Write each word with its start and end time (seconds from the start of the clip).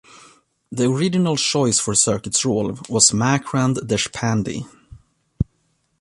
The 0.71 0.89
original 0.89 1.35
choice 1.37 1.79
for 1.79 1.93
Circuit's 1.93 2.43
role 2.43 2.73
was 2.89 3.11
Makrand 3.11 3.75
Deshpande. 3.85 4.65